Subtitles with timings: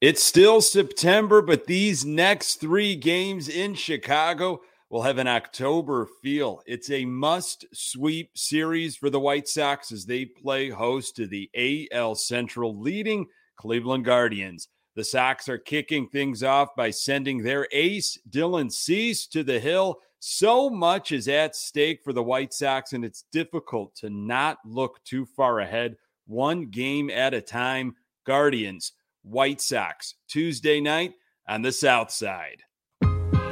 [0.00, 6.62] It's still September, but these next three games in Chicago will have an October feel.
[6.66, 11.50] It's a must sweep series for the White Sox as they play host to the
[11.92, 13.26] AL Central leading
[13.56, 14.68] Cleveland Guardians.
[14.94, 19.98] The Sox are kicking things off by sending their ace, Dylan Cease, to the hill.
[20.20, 25.02] So much is at stake for the White Sox, and it's difficult to not look
[25.02, 25.96] too far ahead,
[26.28, 27.96] one game at a time.
[28.24, 28.92] Guardians
[29.30, 31.12] White Sox, Tuesday night
[31.46, 32.62] on the South Side.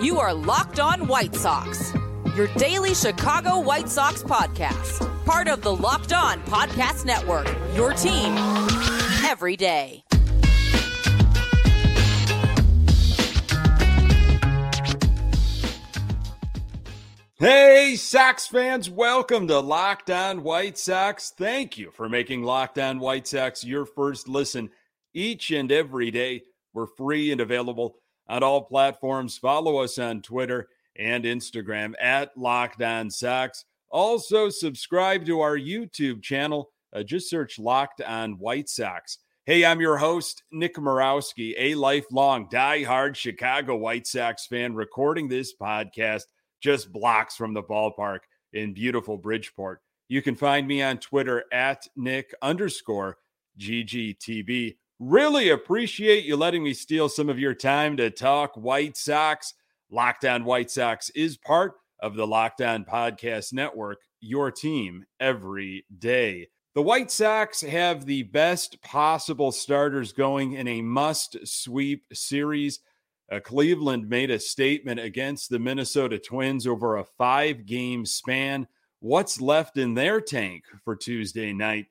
[0.00, 1.92] You are Locked On White Sox,
[2.34, 8.34] your daily Chicago White Sox podcast, part of the Locked On Podcast Network, your team
[9.22, 10.02] every day.
[17.38, 21.34] Hey, Sox fans, welcome to Locked On White Sox.
[21.36, 24.70] Thank you for making Locked On White Sox your first listen
[25.16, 26.42] each and every day.
[26.74, 27.96] We're free and available
[28.28, 29.38] on all platforms.
[29.38, 33.64] Follow us on Twitter and Instagram at Locked On Sox.
[33.88, 36.70] Also, subscribe to our YouTube channel.
[36.92, 39.18] Uh, just search Locked On White Sox.
[39.46, 45.54] Hey, I'm your host, Nick Morawski, a lifelong die-hard Chicago White Sox fan, recording this
[45.54, 46.24] podcast
[46.60, 48.20] just blocks from the ballpark
[48.52, 49.80] in beautiful Bridgeport.
[50.08, 53.18] You can find me on Twitter at Nick underscore
[53.58, 54.76] GGTB.
[54.98, 59.52] Really appreciate you letting me steal some of your time to talk White Sox.
[59.90, 65.84] Locked On White Sox is part of the Locked On Podcast Network, your team every
[65.98, 66.48] day.
[66.74, 72.80] The White Sox have the best possible starters going in a must sweep series.
[73.30, 78.66] Uh, Cleveland made a statement against the Minnesota Twins over a five game span.
[79.00, 81.86] What's left in their tank for Tuesday night?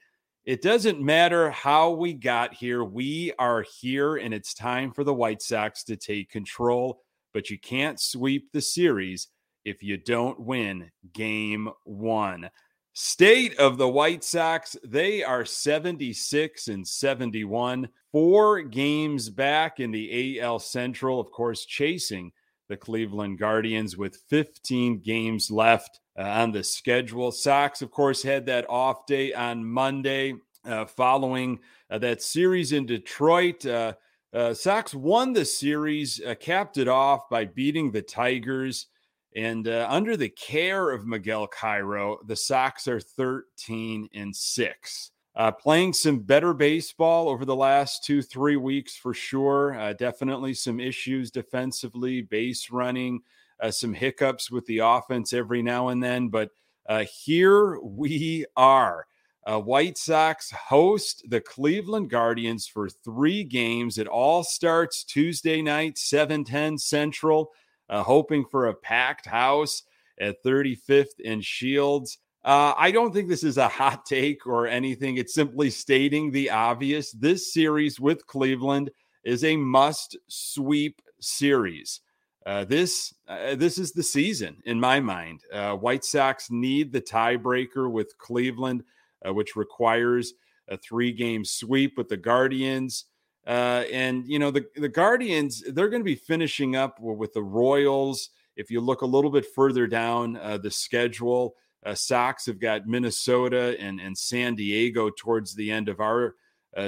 [0.46, 2.84] It doesn't matter how we got here.
[2.84, 7.02] We are here, and it's time for the White Sox to take control.
[7.34, 9.28] But you can't sweep the series
[9.66, 12.48] if you don't win game one.
[12.94, 20.40] State of the White Sox, they are 76 and 71, four games back in the
[20.40, 22.32] AL Central, of course, chasing
[22.70, 27.32] the Cleveland Guardians with 15 games left uh, on the schedule.
[27.32, 30.34] Sox, of course, had that off day on Monday
[30.66, 31.60] uh, following
[31.90, 33.66] uh, that series in Detroit.
[33.66, 33.94] Uh,
[34.34, 38.88] uh, Sox won the series, uh, capped it off by beating the Tigers.
[39.36, 45.12] And under the care of Miguel Cairo, the Sox are 13 and 6.
[45.36, 49.94] Uh, playing some better baseball over the last two, three weeks for sure.
[49.96, 53.20] Definitely some issues defensively, base running,
[53.62, 56.30] uh, some hiccups with the offense every now and then.
[56.30, 56.52] But
[56.88, 59.08] uh, here we are.
[59.48, 63.98] Uh, White Sox host the Cleveland Guardians for three games.
[63.98, 67.52] It all starts Tuesday night, 7:10 Central.
[67.88, 69.84] Uh, hoping for a packed house
[70.20, 72.18] at 35th and Shields.
[72.44, 75.18] Uh, I don't think this is a hot take or anything.
[75.18, 77.12] It's simply stating the obvious.
[77.12, 78.90] This series with Cleveland
[79.24, 82.02] is a must sweep series.
[82.46, 85.42] Uh, this uh, this is the season in my mind.
[85.52, 88.84] Uh, White Sox need the tiebreaker with Cleveland,
[89.28, 90.34] uh, which requires
[90.68, 93.06] a three game sweep with the Guardians.
[93.48, 97.44] Uh, and you know the the Guardians they're going to be finishing up with the
[97.44, 98.30] Royals.
[98.56, 101.56] If you look a little bit further down the schedule,
[101.94, 106.36] Sox have got Minnesota and and San Diego towards the end of our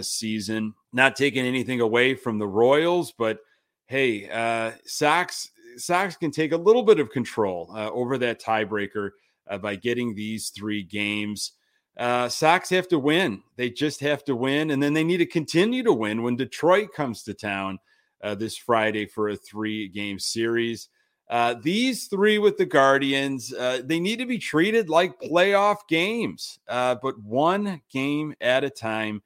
[0.02, 0.74] season.
[0.94, 3.40] Not taking anything away from the Royals, but
[3.88, 9.12] hey, uh, Sox Sox can take a little bit of control uh, over that tiebreaker
[9.50, 11.54] uh, by getting these three games.
[11.98, 13.42] Uh, Sox have to win.
[13.56, 16.94] They just have to win, and then they need to continue to win when Detroit
[16.94, 17.80] comes to town
[18.24, 20.90] uh, this Friday for a three-game series.
[21.30, 26.60] Uh, these three with the Guardians, uh, they need to be treated like playoff games,
[26.68, 29.22] uh, but one game at a time.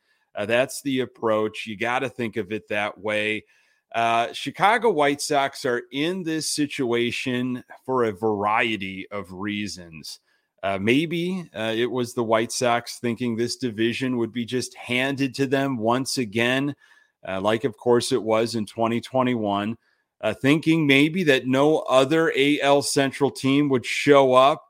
[0.45, 1.67] That's the approach.
[1.67, 3.43] You got to think of it that way.
[3.93, 10.19] Uh, Chicago White Sox are in this situation for a variety of reasons.
[10.63, 15.33] Uh, maybe uh, it was the White Sox thinking this division would be just handed
[15.35, 16.75] to them once again,
[17.27, 19.77] uh, like, of course, it was in 2021.
[20.23, 24.67] Uh, thinking maybe that no other AL Central team would show up,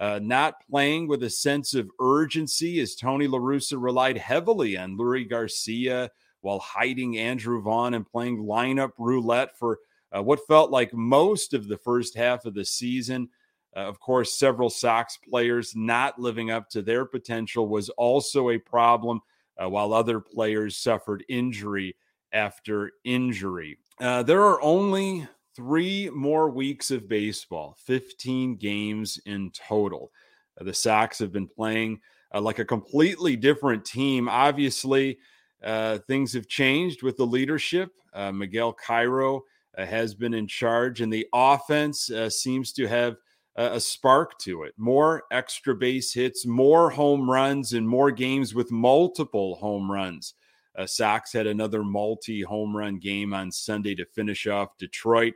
[0.00, 4.96] uh, not playing with a sense of urgency as Tony La Russa relied heavily on
[4.96, 6.08] Leury Garcia
[6.42, 9.78] while hiding Andrew Vaughn and playing lineup roulette for
[10.14, 13.28] uh, what felt like most of the first half of the season.
[13.74, 18.58] Uh, of course, several Sox players not living up to their potential was also a
[18.58, 19.20] problem,
[19.62, 21.96] uh, while other players suffered injury
[22.32, 23.78] after injury.
[24.00, 30.10] Uh, there are only three more weeks of baseball, 15 games in total.
[30.58, 32.00] The Sox have been playing
[32.34, 34.28] uh, like a completely different team.
[34.28, 35.18] Obviously,
[35.62, 37.92] uh, things have changed with the leadership.
[38.12, 39.42] Uh, Miguel Cairo
[39.76, 43.16] uh, has been in charge, and the offense uh, seems to have
[43.54, 44.72] a spark to it.
[44.78, 50.32] More extra base hits, more home runs, and more games with multiple home runs.
[50.74, 55.34] Uh, Sox had another multi home run game on Sunday to finish off Detroit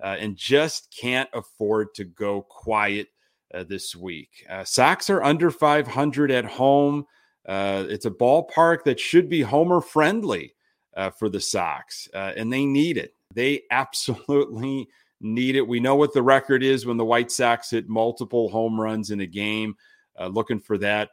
[0.00, 3.06] and just can't afford to go quiet
[3.68, 4.44] this week.
[4.64, 7.06] Sox are under 500 at home.
[7.46, 10.54] Uh, it's a ballpark that should be homer friendly
[10.96, 13.14] uh, for the Sox, uh, and they need it.
[13.34, 14.88] They absolutely
[15.20, 15.66] need it.
[15.66, 19.20] We know what the record is when the White Sox hit multiple home runs in
[19.20, 19.76] a game.
[20.30, 21.10] looking for that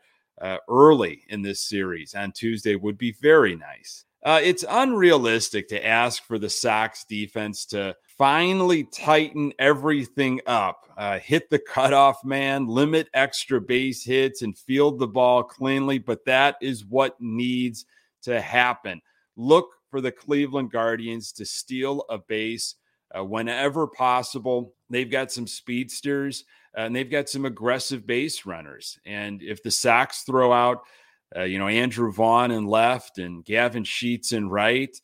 [0.67, 4.05] early in this series on Tuesday would be very nice.
[4.25, 10.86] it's unrealistic to ask for the Sox defense to finally tighten everything up.
[10.98, 15.98] Uh, hit the cutoff man, limit extra base hits, and field the ball cleanly.
[15.98, 17.86] But that is what needs
[18.24, 19.01] to happen.
[19.38, 22.75] Look for the Cleveland Guardians to steal a base
[23.18, 24.74] uh, whenever possible.
[24.89, 26.44] They've got some speedsters
[26.77, 29.00] uh, and they've got some aggressive base runners.
[29.06, 30.81] And if the Sox throw out,
[31.36, 34.95] uh, you know, Andrew Vaughn in left and Gavin Sheets in right,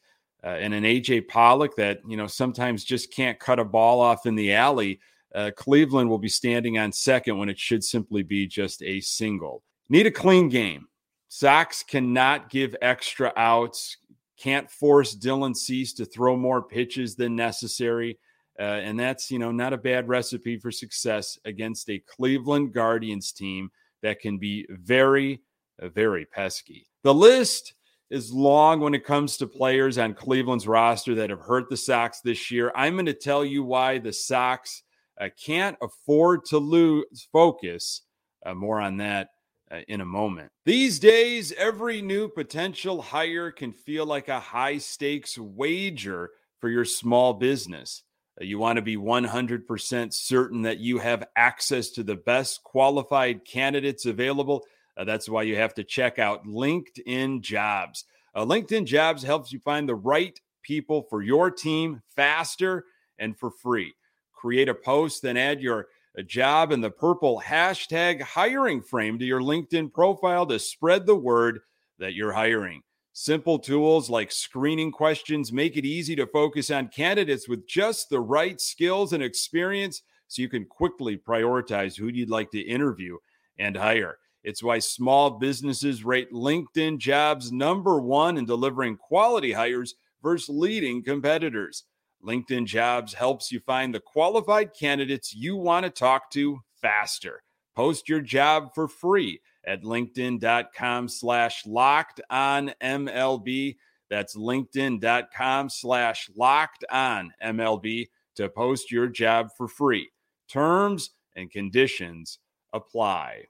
[0.45, 4.25] uh, and an AJ Pollock that you know sometimes just can't cut a ball off
[4.25, 4.99] in the alley.
[5.33, 9.63] Uh, Cleveland will be standing on second when it should simply be just a single.
[9.89, 10.87] Need a clean game.
[11.27, 13.97] Sox cannot give extra outs.
[14.37, 18.17] Can't force Dylan Cease to throw more pitches than necessary.
[18.57, 23.33] Uh, and that's, you know, not a bad recipe for success against a Cleveland Guardians
[23.33, 23.69] team
[24.01, 25.41] that can be very,
[25.81, 26.87] very pesky.
[27.03, 27.73] The list
[28.09, 32.21] is long when it comes to players on Cleveland's roster that have hurt the Sox
[32.21, 32.71] this year.
[32.75, 34.83] I'm going to tell you why the Sox
[35.19, 38.01] uh, can't afford to lose focus.
[38.45, 39.29] Uh, more on that
[39.71, 40.51] uh, in a moment.
[40.65, 46.29] These days, every new potential hire can feel like a high stakes wager
[46.59, 48.03] for your small business.
[48.39, 53.45] Uh, you want to be 100% certain that you have access to the best qualified
[53.45, 54.63] candidates available
[54.97, 58.05] uh, that's why you have to check out LinkedIn Jobs.
[58.33, 62.85] Uh, LinkedIn Jobs helps you find the right people for your team faster
[63.19, 63.93] and for free.
[64.33, 65.87] Create a post, then add your
[66.17, 71.15] uh, job in the purple hashtag hiring frame to your LinkedIn profile to spread the
[71.15, 71.59] word
[71.99, 72.81] that you're hiring.
[73.13, 78.19] Simple tools like screening questions make it easy to focus on candidates with just the
[78.19, 83.17] right skills and experience so you can quickly prioritize who you'd like to interview
[83.57, 84.17] and hire.
[84.45, 91.03] It's why small businesses rate LinkedIn jobs number one in delivering quality hires versus leading
[91.03, 91.85] competitors.
[92.23, 97.41] LinkedIn jobs helps you find the qualified candidates you want to talk to faster.
[97.75, 103.77] Post your job for free at linkedin.com slash locked on MLB.
[104.11, 110.11] That's linkedin.com slash locked on MLB to post your job for free.
[110.47, 112.37] Terms and conditions
[112.73, 113.45] apply.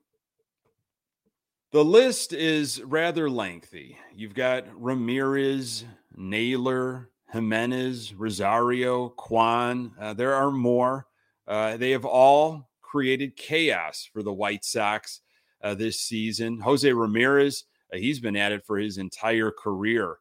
[1.75, 3.98] The list is rather lengthy.
[4.16, 5.83] You've got Ramirez,
[6.16, 9.92] Naylor, Jimenez, Rosario, Kwan.
[10.00, 11.07] Uh, there are more.
[11.45, 15.19] Uh, they have all created chaos for the White Sox
[15.61, 16.61] uh, this season.
[16.61, 20.19] Jose Ramirez, uh, he's been at it for his entire career.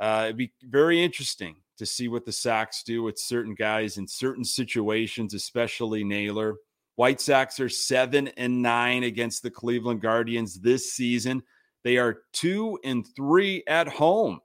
[0.00, 4.08] Uh, it'd be very interesting to see what the Sox do with certain guys in
[4.08, 6.56] certain situations, especially Naylor.
[6.96, 11.42] White Sox are seven and nine against the Cleveland Guardians this season.
[11.84, 14.40] They are two and three at home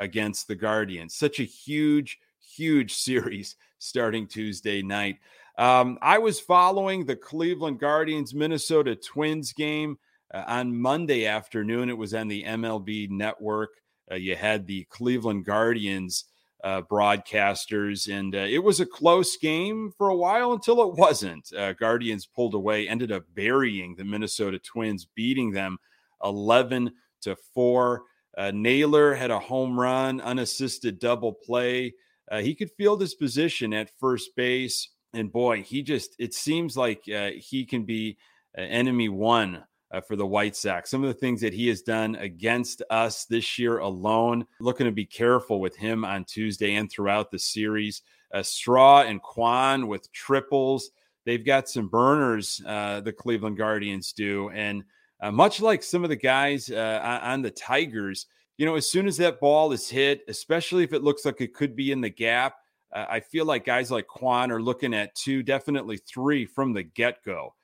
[0.00, 1.14] against the Guardians.
[1.14, 5.18] Such a huge, huge series starting Tuesday night.
[5.58, 9.98] Um, I was following the Cleveland Guardians Minnesota Twins game
[10.32, 11.90] uh, on Monday afternoon.
[11.90, 13.70] It was on the MLB network.
[14.10, 16.24] Uh, you had the Cleveland Guardians
[16.64, 18.12] uh, broadcasters.
[18.12, 21.52] And uh, it was a close game for a while until it wasn't.
[21.52, 25.78] Uh, Guardians pulled away, ended up burying the Minnesota Twins, beating them
[26.24, 28.02] 11 to 4.
[28.36, 31.94] Uh, Naylor had a home run, unassisted double play.
[32.30, 34.88] Uh, he could field his position at first base.
[35.12, 38.16] And boy, he just, it seems like uh, he can be
[38.56, 40.90] enemy one uh, for the White Sox.
[40.90, 44.92] Some of the things that he has done against us this year alone, looking to
[44.92, 48.02] be careful with him on Tuesday and throughout the series.
[48.32, 50.90] Uh, Straw and Kwan with triples.
[51.26, 54.50] They've got some burners, uh, the Cleveland Guardians do.
[54.50, 54.84] And
[55.20, 59.08] uh, much like some of the guys uh, on the Tigers, you know, as soon
[59.08, 62.10] as that ball is hit, especially if it looks like it could be in the
[62.10, 62.54] gap,
[62.92, 66.82] uh, I feel like guys like Kwan are looking at two, definitely three from the
[66.82, 67.54] get go.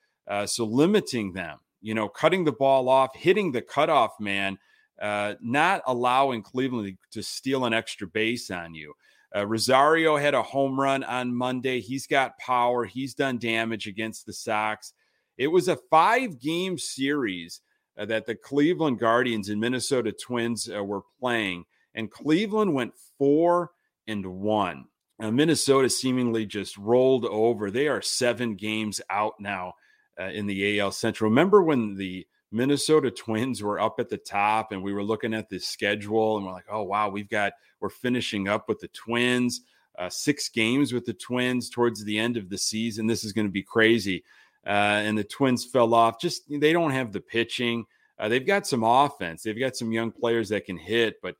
[0.45, 4.57] So limiting them, you know, cutting the ball off, hitting the cutoff man,
[5.01, 8.93] uh, not allowing Cleveland to steal an extra base on you.
[9.35, 11.79] Uh, Rosario had a home run on Monday.
[11.79, 12.85] He's got power.
[12.85, 14.93] He's done damage against the Sox.
[15.37, 17.61] It was a five game series
[17.97, 23.71] uh, that the Cleveland Guardians and Minnesota Twins uh, were playing, and Cleveland went four
[24.07, 24.85] and one.
[25.19, 27.71] Minnesota seemingly just rolled over.
[27.71, 29.73] They are seven games out now
[30.19, 31.29] uh, in the AL Central.
[31.29, 35.49] Remember when the Minnesota Twins were up at the top and we were looking at
[35.49, 39.61] the schedule and we're like, oh, wow, we've got, we're finishing up with the Twins,
[39.97, 43.07] uh, six games with the Twins towards the end of the season.
[43.07, 44.23] This is going to be crazy.
[44.65, 46.19] Uh, and the Twins fell off.
[46.19, 47.85] Just they don't have the pitching.
[48.19, 49.43] Uh, they've got some offense.
[49.43, 51.35] They've got some young players that can hit, but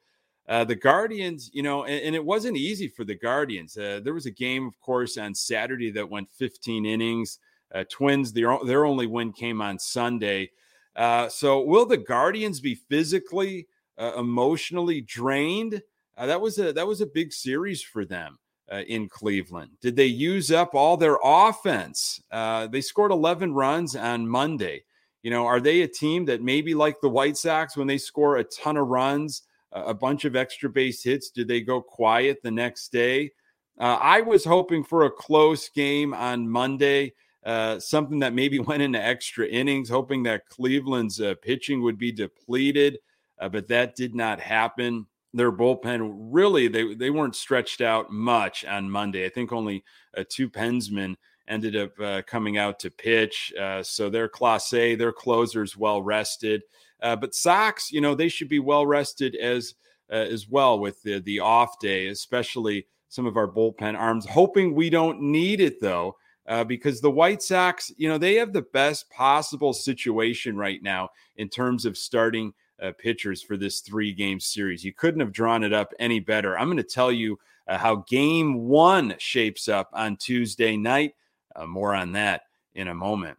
[0.47, 3.75] uh, the Guardians, you know, and, and, it wasn't easy for the Guardians.
[3.77, 7.39] Uh, there was a game, of course, on Saturday that went 15 innings.
[7.73, 10.51] Uh, Twins, their their only win came on Sunday.
[10.97, 15.81] Uh, so, will the Guardians be physically, uh, emotionally drained?
[16.17, 18.39] Uh, that was a that was a big series for them
[18.71, 19.71] uh, in Cleveland.
[19.79, 22.19] Did they use up all their offense?
[22.31, 24.83] Uh, they scored 11 runs on Monday.
[25.21, 28.37] You know, are they a team that maybe like the White Sox when they score
[28.37, 29.43] a ton of runs,
[29.73, 31.31] a bunch of extra base hits?
[31.31, 33.31] Do they go quiet the next day?
[33.77, 37.13] I was hoping for a close game on Monday.
[37.47, 42.11] Uh, something that maybe went into extra innings, hoping that Cleveland's uh, pitching would be
[42.11, 42.99] depleted,
[43.39, 45.07] uh, but that did not happen.
[45.33, 49.25] Their bullpen really they they weren't stretched out much on Monday.
[49.25, 49.83] I think only
[50.17, 51.15] uh, two pensmen
[51.47, 56.63] ended up uh, coming out to pitch, so their Clase, their closers well rested.
[56.99, 59.75] but Sox, you know, they should be well rested as
[60.09, 64.25] as well with the the off day, especially some of our bullpen arms.
[64.25, 66.15] Hoping we don't need it though
[66.47, 71.09] uh, because the White Sox, you know, they have the best possible situation right now
[71.35, 74.83] in terms of starting uh, pitchers for this three game series.
[74.83, 76.57] You couldn't have drawn it up any better.
[76.57, 77.37] I'm going to tell you
[77.67, 81.13] uh, how game one shapes up on Tuesday night.
[81.55, 82.43] Uh, more on that
[82.75, 83.37] in a moment.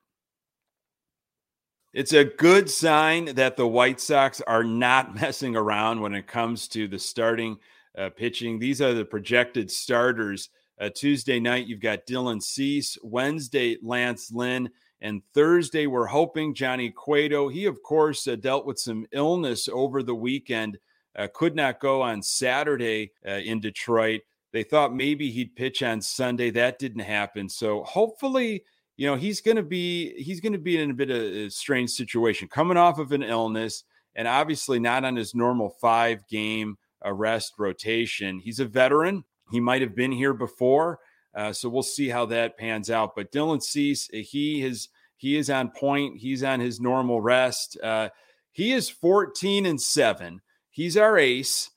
[1.95, 6.69] It's a good sign that the White Sox are not messing around when it comes
[6.69, 7.59] to the starting
[7.97, 8.59] uh, pitching.
[8.59, 12.97] These are the projected starters uh, Tuesday night, you've got Dylan Cease.
[13.02, 14.70] Wednesday, Lance Lynn.
[15.00, 17.49] And Thursday, we're hoping Johnny Cueto.
[17.49, 20.78] He, of course, uh, dealt with some illness over the weekend,
[21.16, 24.23] uh, could not go on Saturday uh, in Detroit.
[24.52, 26.50] They thought maybe he'd pitch on Sunday.
[26.50, 27.49] That didn't happen.
[27.49, 28.64] So hopefully,
[28.97, 31.50] you know, he's going to be he's going to be in a bit of a
[31.50, 33.85] strange situation, coming off of an illness,
[34.16, 38.40] and obviously not on his normal five game arrest rotation.
[38.40, 39.25] He's a veteran.
[39.50, 41.00] He might have been here before,
[41.35, 43.14] uh, so we'll see how that pans out.
[43.17, 46.19] But Dylan Cease, he is he is on point.
[46.19, 47.78] He's on his normal rest.
[47.83, 48.11] Uh,
[48.52, 50.40] he is 14 and seven.
[50.71, 51.71] He's our ace.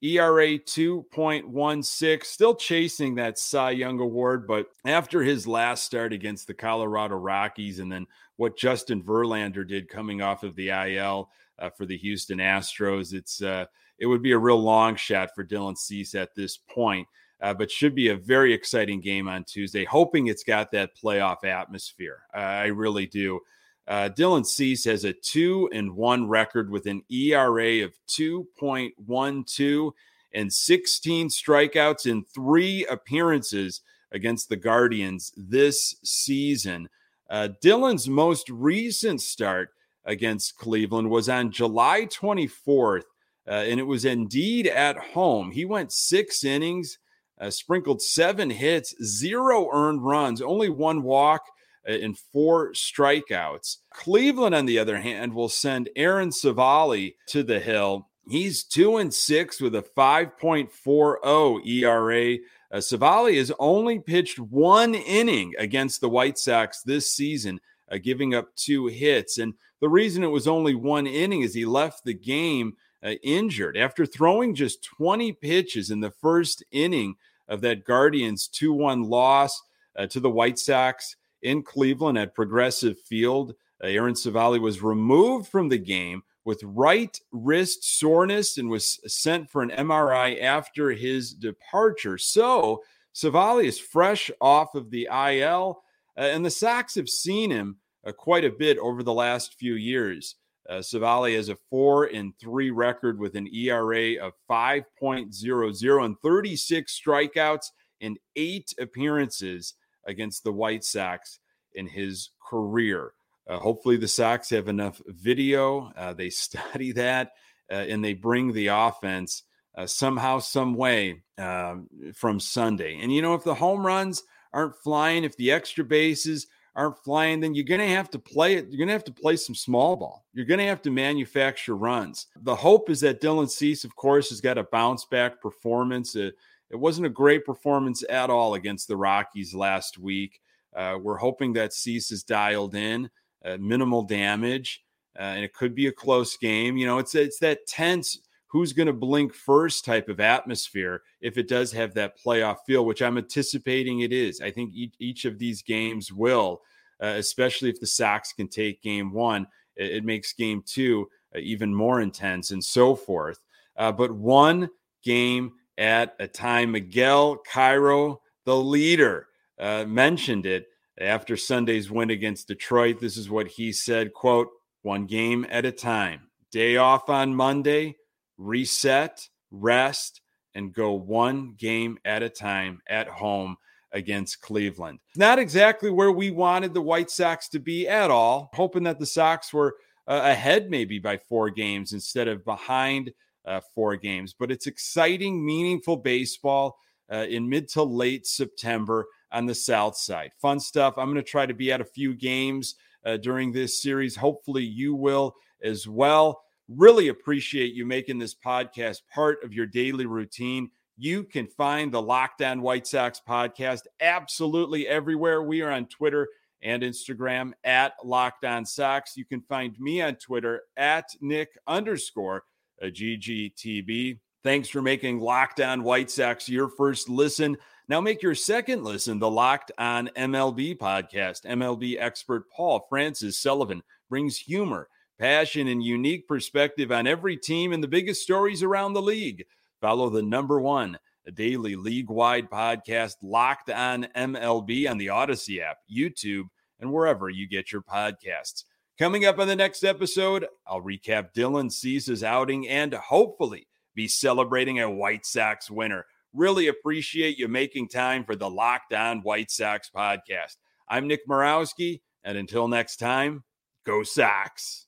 [0.00, 4.46] ERA 2.16, still chasing that Cy Young award.
[4.46, 8.06] But after his last start against the Colorado Rockies and then
[8.36, 13.42] what Justin Verlander did coming off of the IL uh, for the Houston Astros, it's
[13.42, 13.64] uh,
[13.98, 17.08] it would be a real long shot for Dylan Cease at this point.
[17.40, 19.84] Uh, but should be a very exciting game on Tuesday.
[19.84, 22.22] Hoping it's got that playoff atmosphere.
[22.34, 23.38] Uh, I really do.
[23.86, 29.92] Uh, Dylan Cease has a two and one record with an ERA of 2.12
[30.34, 33.80] and 16 strikeouts in three appearances
[34.12, 36.88] against the Guardians this season.
[37.30, 39.70] Uh, Dylan's most recent start
[40.04, 43.04] against Cleveland was on July 24th uh,
[43.50, 45.50] and it was indeed at home.
[45.50, 46.98] He went six innings,
[47.40, 51.42] uh, sprinkled seven hits, zero earned runs, only one walk,
[51.88, 53.78] uh, and four strikeouts.
[53.94, 58.08] Cleveland, on the other hand, will send Aaron Civale to the hill.
[58.28, 62.36] He's two and six with a 5.40 ERA.
[62.70, 67.58] Uh, Civale has only pitched one inning against the White Sox this season,
[67.90, 69.38] uh, giving up two hits.
[69.38, 73.76] And the reason it was only one inning is he left the game uh, injured
[73.76, 77.14] after throwing just 20 pitches in the first inning
[77.48, 79.60] of that Guardians 2 1 loss
[79.96, 83.54] uh, to the White Sox in Cleveland at Progressive Field.
[83.82, 89.50] Uh, Aaron Civale was removed from the game with right wrist soreness and was sent
[89.50, 92.16] for an MRI after his departure.
[92.18, 95.82] So Civale is fresh off of the IL,
[96.16, 97.76] uh, and the Sox have seen him
[98.06, 100.36] uh, quite a bit over the last few years.
[100.68, 107.00] Uh, Civale has a four and three record with an ERA of 5.00 and 36
[107.00, 107.66] strikeouts
[108.00, 109.74] in eight appearances
[110.06, 111.38] against the White Sox
[111.74, 113.12] in his career.
[113.48, 115.90] Uh, hopefully, the Sox have enough video.
[115.96, 117.32] Uh, they study that
[117.70, 119.42] uh, and they bring the offense
[119.76, 122.98] uh, somehow, some way um, from Sunday.
[123.00, 124.22] And you know, if the home runs
[124.52, 126.46] aren't flying, if the extra bases
[126.78, 128.68] aren't flying, then you're going to have to play it.
[128.68, 130.24] You're going to have to play some small ball.
[130.32, 132.28] You're going to have to manufacture runs.
[132.42, 136.14] The hope is that Dylan Cease, of course, has got a bounce back performance.
[136.14, 136.36] It,
[136.70, 140.40] it wasn't a great performance at all against the Rockies last week.
[140.74, 143.10] Uh, we're hoping that Cease is dialed in,
[143.44, 144.84] uh, minimal damage,
[145.18, 146.76] uh, and it could be a close game.
[146.76, 151.38] You know, it's it's that tense who's going to blink first type of atmosphere if
[151.38, 154.40] it does have that playoff feel, which I'm anticipating it is.
[154.40, 156.62] I think each, each of these games will,
[157.02, 159.46] uh, especially if the Sox can take game one.
[159.76, 163.38] It, it makes game two uh, even more intense and so forth.
[163.76, 164.70] Uh, but one
[165.04, 169.28] game at a time, Miguel Cairo, the leader,
[169.60, 170.66] uh, mentioned it
[171.00, 172.98] after Sunday's win against Detroit.
[172.98, 174.48] This is what he said, quote,
[174.82, 176.22] one game at a time.
[176.50, 177.96] Day off on Monday,
[178.38, 180.20] reset, rest,
[180.54, 183.56] and go one game at a time at home
[183.92, 185.00] against Cleveland.
[185.16, 189.06] Not exactly where we wanted the White Sox to be at all, hoping that the
[189.06, 189.76] Sox were
[190.06, 193.12] uh, ahead maybe by four games instead of behind
[193.44, 194.34] uh, four games.
[194.38, 196.78] But it's exciting, meaningful baseball
[197.10, 200.32] uh, in mid to late September on the South Side.
[200.40, 200.94] Fun stuff.
[200.96, 204.16] I'm going to try to be at a few games uh, during this series.
[204.16, 206.42] Hopefully, you will as well.
[206.68, 210.70] Really appreciate you making this podcast part of your daily routine.
[210.98, 215.42] You can find the Locked On White Sox podcast absolutely everywhere.
[215.42, 216.28] We are on Twitter
[216.62, 219.16] and Instagram at Locked On Sox.
[219.16, 222.42] You can find me on Twitter at Nick underscore
[222.82, 224.18] uh, GGTB.
[224.44, 227.56] Thanks for making Locked On White Sox your first listen.
[227.88, 231.46] Now make your second listen the Locked On MLB podcast.
[231.46, 234.88] MLB expert Paul Francis Sullivan brings humor
[235.18, 239.44] passion, and unique perspective on every team and the biggest stories around the league.
[239.80, 240.98] Follow the number one
[241.34, 246.44] daily league wide podcast, Locked on MLB, on the Odyssey app, YouTube,
[246.80, 248.64] and wherever you get your podcasts.
[248.98, 254.80] Coming up on the next episode, I'll recap Dylan Cease's outing and hopefully be celebrating
[254.80, 256.06] a White Sox winner.
[256.32, 260.56] Really appreciate you making time for the Locked On White Sox podcast.
[260.88, 263.44] I'm Nick Morawski, and until next time,
[263.84, 264.76] go Sox.